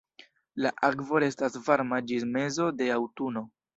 [0.65, 3.45] La akvo restas varma ĝis mezo de aŭtuno.